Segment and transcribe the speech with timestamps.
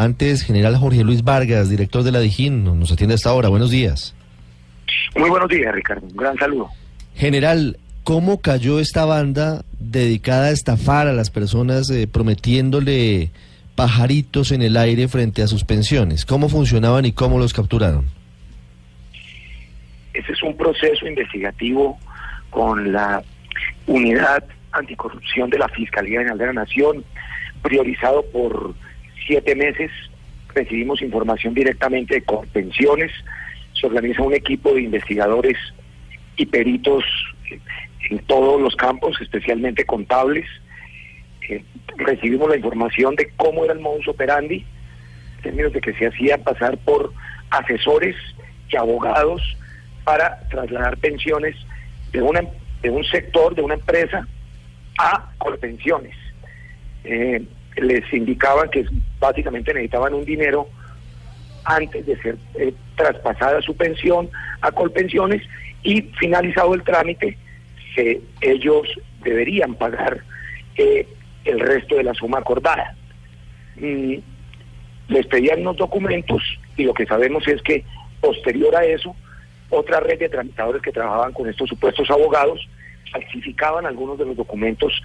[0.00, 3.50] Antes, general Jorge Luis Vargas, director de la DIJÍN, nos atiende hasta ahora.
[3.50, 4.14] Buenos días.
[5.14, 6.06] Muy buenos días, Ricardo.
[6.06, 6.70] Un gran saludo.
[7.14, 13.30] General, ¿cómo cayó esta banda dedicada a estafar a las personas eh, prometiéndole
[13.74, 16.24] pajaritos en el aire frente a sus pensiones?
[16.24, 18.06] ¿Cómo funcionaban y cómo los capturaron?
[20.14, 21.98] Ese es un proceso investigativo
[22.48, 23.22] con la
[23.86, 27.04] unidad anticorrupción de la Fiscalía General de la Nación,
[27.60, 28.74] priorizado por
[29.26, 29.90] siete meses.
[30.54, 33.12] Recibimos información directamente de pensiones.
[33.72, 35.56] Se organiza un equipo de investigadores
[36.36, 37.04] y peritos
[38.10, 40.46] en todos los campos, especialmente contables.
[41.48, 41.64] Eh,
[41.96, 44.64] recibimos la información de cómo era el modus operandi,
[45.36, 47.12] en términos de que se hacían pasar por
[47.50, 48.16] asesores
[48.68, 49.42] y abogados
[50.04, 51.56] para trasladar pensiones
[52.12, 52.42] de, una,
[52.82, 54.26] de un sector, de una empresa,
[54.98, 56.14] a Colpensiones.
[57.04, 57.42] Eh,
[57.80, 58.84] les indicaban que
[59.18, 60.68] básicamente necesitaban un dinero
[61.64, 64.28] antes de ser eh, traspasada su pensión
[64.60, 65.42] a Colpensiones
[65.82, 67.36] y finalizado el trámite,
[68.40, 68.88] ellos
[69.22, 70.22] deberían pagar
[70.76, 71.06] eh,
[71.44, 72.94] el resto de la suma acordada.
[73.76, 74.14] Mm,
[75.08, 76.42] les pedían unos documentos
[76.76, 77.84] y lo que sabemos es que
[78.20, 79.14] posterior a eso,
[79.70, 82.66] otra red de tramitadores que trabajaban con estos supuestos abogados
[83.10, 85.02] falsificaban algunos de los documentos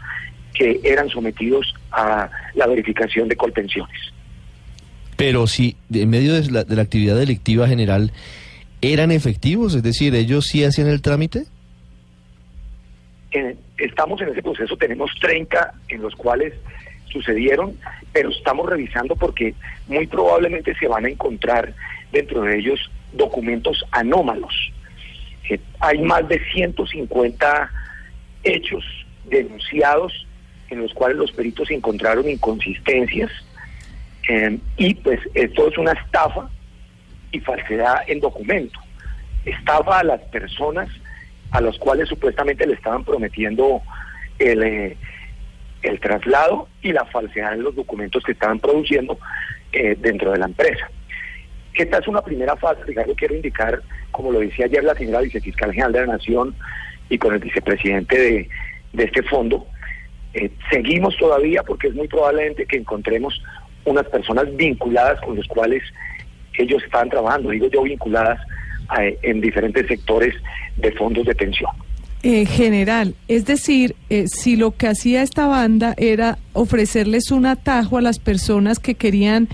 [0.58, 4.14] que eran sometidos a la verificación de colpensiones.
[5.16, 8.12] Pero si en medio de la, de la actividad delictiva general
[8.82, 11.46] eran efectivos, es decir, ellos sí hacían el trámite.
[13.78, 16.54] estamos en ese proceso, tenemos 30 en los cuales
[17.12, 17.78] sucedieron,
[18.12, 19.54] pero estamos revisando porque
[19.88, 21.74] muy probablemente se van a encontrar
[22.12, 22.80] dentro de ellos
[23.14, 24.54] documentos anómalos.
[25.50, 27.72] Eh, hay más de 150
[28.44, 28.84] hechos
[29.30, 30.25] denunciados
[30.70, 33.32] en los cuales los peritos encontraron inconsistencias
[34.28, 36.50] eh, y pues esto es una estafa
[37.32, 38.80] y falsedad en documento.
[39.46, 40.90] Estafa a las personas
[41.52, 43.82] a las cuales supuestamente le estaban prometiendo
[44.40, 44.98] el, eh,
[45.84, 49.18] el traslado y la falsedad en los documentos que estaban produciendo
[49.72, 50.90] eh, dentro de la empresa.
[51.74, 53.82] Esta es una primera fase, Ricardo, quiero indicar,
[54.12, 56.56] como lo decía ayer la señora vicefiscal general de la Nación
[57.10, 58.50] y con el vicepresidente de,
[58.94, 59.68] de este fondo,
[60.36, 63.42] eh, seguimos todavía porque es muy probablemente que encontremos
[63.86, 65.82] unas personas vinculadas con los cuales
[66.58, 68.40] ellos están trabajando, digo yo vinculadas
[69.24, 70.36] en diferentes sectores
[70.78, 71.72] de fondos de pensión.
[72.28, 77.98] Eh, general, es decir, eh, si lo que hacía esta banda era ofrecerles un atajo
[77.98, 79.48] a las personas que querían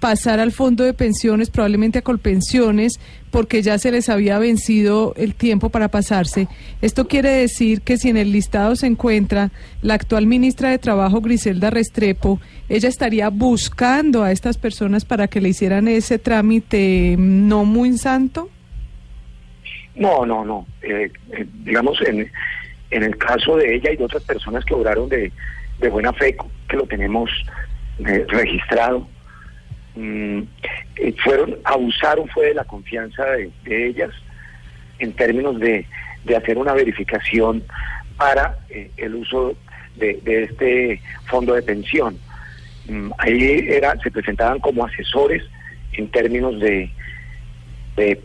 [0.00, 2.98] pasar al fondo de pensiones, probablemente a Colpensiones,
[3.30, 6.48] porque ya se les había vencido el tiempo para pasarse.
[6.80, 9.52] Esto quiere decir que si en el listado se encuentra
[9.82, 15.40] la actual ministra de Trabajo, Griselda Restrepo, ella estaría buscando a estas personas para que
[15.40, 18.48] le hicieran ese trámite no muy santo.
[19.94, 20.66] No, no, no.
[20.82, 22.30] Eh, eh, digamos, en,
[22.90, 25.30] en el caso de ella y de otras personas que obraron de,
[25.78, 26.36] de buena fe,
[26.68, 27.30] que lo tenemos
[28.06, 29.06] eh, registrado,
[29.94, 30.42] Mm,
[30.96, 34.10] eh, fueron, abusaron fue de la confianza de, ellas
[34.98, 35.86] en términos de,
[36.36, 37.64] hacer una verificación
[38.16, 39.56] para eh, el uso
[39.96, 42.18] de, este fondo de pensión.
[42.88, 45.42] Mm, ahí era, se presentaban como asesores
[45.92, 46.90] en términos de,
[47.96, 48.20] de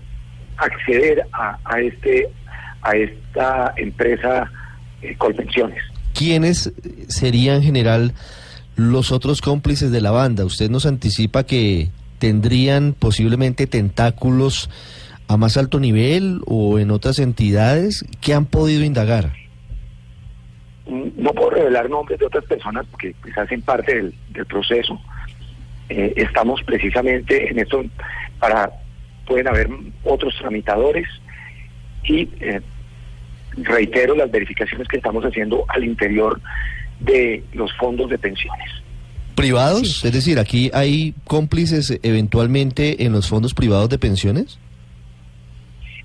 [0.57, 2.29] acceder a, a, este
[2.83, 4.51] a esta empresa
[5.01, 5.81] eh, Colpensiones.
[6.13, 6.71] ¿Quiénes
[7.07, 8.13] serían en general
[8.75, 10.45] los otros cómplices de la banda?
[10.45, 14.69] ¿Usted nos anticipa que tendrían posiblemente tentáculos
[15.27, 18.05] a más alto nivel o en otras entidades?
[18.21, 19.33] ¿Qué han podido indagar?
[20.87, 24.99] Mm, no puedo revelar nombres de otras personas porque pues, hacen parte del, proceso.
[25.89, 27.83] Eh, estamos precisamente en esto
[28.39, 28.71] para,
[29.25, 29.69] pueden haber
[30.03, 31.07] otros tramitadores
[32.03, 32.61] y eh,
[33.57, 36.39] reitero las verificaciones que estamos haciendo al interior
[36.99, 38.69] de los fondos de pensiones.
[39.35, 40.05] ¿Privados?
[40.05, 44.59] Es decir, aquí hay cómplices eventualmente en los fondos privados de pensiones.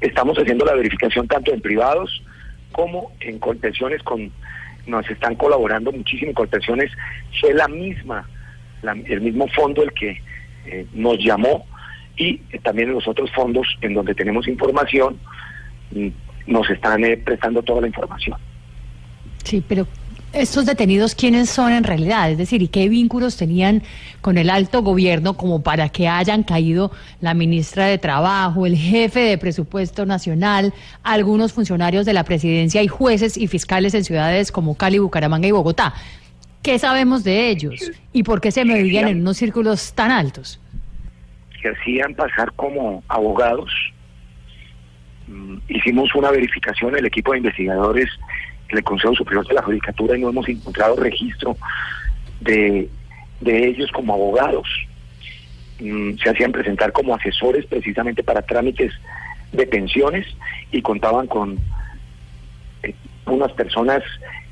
[0.01, 2.23] Estamos haciendo la verificación tanto en privados
[2.73, 4.31] como en contenciones con
[4.87, 6.91] nos están colaborando muchísimo contenciones
[7.41, 8.27] fue la misma
[8.83, 10.21] el mismo fondo el que
[10.67, 11.67] eh, nos llamó
[12.17, 15.19] y también en los otros fondos en donde tenemos información
[15.91, 16.09] mm,
[16.47, 18.39] nos están eh, prestando toda la información.
[19.45, 19.87] Sí, pero
[20.33, 22.31] estos detenidos, ¿quiénes son en realidad?
[22.31, 23.83] Es decir, ¿y qué vínculos tenían
[24.21, 29.21] con el alto gobierno como para que hayan caído la ministra de Trabajo, el jefe
[29.21, 30.73] de presupuesto nacional,
[31.03, 35.53] algunos funcionarios de la presidencia y jueces y fiscales en ciudades como Cali, Bucaramanga y
[35.53, 35.95] Bogotá?
[36.63, 37.91] ¿Qué sabemos de ellos?
[38.13, 40.61] ¿Y por qué se movían en unos círculos tan altos?
[41.61, 43.71] Se hacían pasar como abogados.
[45.27, 48.11] Mm, hicimos una verificación, el equipo de investigadores
[48.73, 51.57] el Consejo Superior de la Judicatura y no hemos encontrado registro
[52.41, 52.89] de,
[53.41, 54.69] de ellos como abogados.
[55.81, 58.93] Mm, se hacían presentar como asesores precisamente para trámites
[59.53, 60.27] de pensiones
[60.71, 61.59] y contaban con
[62.83, 62.95] eh,
[63.27, 64.03] unas personas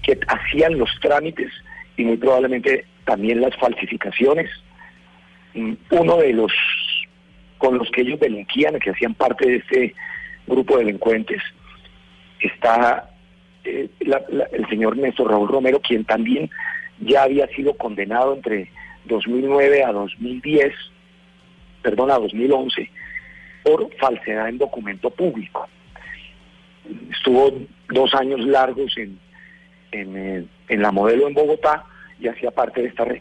[0.02, 1.52] que hacían los trámites
[1.96, 4.50] y muy probablemente también las falsificaciones.
[5.54, 6.52] Mm, uno de los
[7.58, 9.94] con los que ellos delinquían, que hacían parte de este
[10.46, 11.42] grupo de delincuentes,
[12.40, 13.10] está
[14.00, 16.50] el señor Néstor Raúl Romero, quien también
[17.00, 18.70] ya había sido condenado entre
[19.06, 20.72] 2009 a 2010,
[21.82, 22.90] perdón, a 2011,
[23.62, 25.68] por falsedad en documento público.
[27.10, 27.52] Estuvo
[27.90, 29.18] dos años largos en,
[29.92, 31.84] eh, en la modelo en Bogotá
[32.20, 33.20] y hacía parte de esta red.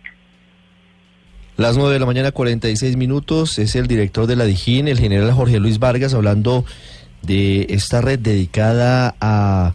[1.58, 5.32] Las 9 de la mañana, 46 minutos, es el director de la DIJÍN, el general
[5.32, 6.66] Jorge Luis Vargas, hablando
[7.24, 9.74] de esta red dedicada a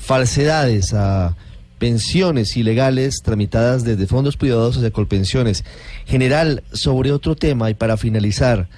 [0.00, 1.36] falsedades, a
[1.78, 5.64] pensiones ilegales tramitadas desde fondos privados hacia colpensiones.
[6.06, 8.68] General, sobre otro tema y para finalizar,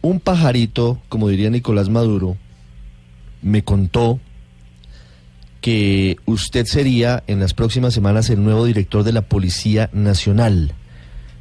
[0.00, 2.36] un pajarito, como diría Nicolás Maduro,
[3.42, 4.20] me contó
[5.60, 10.72] que usted sería en las próximas semanas el nuevo director de la Policía Nacional.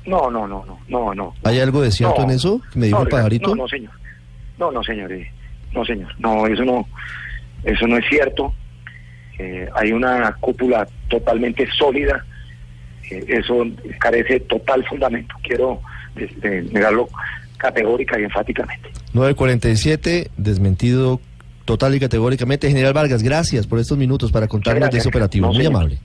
[0.06, 1.34] No, no, no, no, no, no.
[1.44, 2.62] ¿Hay algo de cierto en eso?
[2.74, 3.50] ¿Me dijo el pajarito?
[3.50, 3.92] No, no, señor.
[4.58, 5.12] No, no, señor.
[5.12, 5.32] Eh,
[5.74, 6.14] no, señor.
[6.18, 6.88] No, eso no,
[7.64, 8.54] eso no es cierto.
[9.40, 12.26] Eh, hay una cúpula totalmente sólida.
[13.10, 13.66] Eh, eso
[14.00, 15.36] carece total fundamento.
[15.44, 15.82] Quiero
[16.72, 17.10] negarlo
[17.58, 18.90] categórica y enfáticamente.
[19.14, 21.20] 947, desmentido
[21.66, 22.68] total y categóricamente.
[22.70, 25.52] General Vargas, gracias por estos minutos para contarnos de ese operativo.
[25.54, 26.00] Muy amable.